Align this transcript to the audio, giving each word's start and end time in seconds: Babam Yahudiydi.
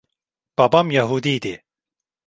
Babam 0.57 0.89
Yahudiydi. 0.91 1.55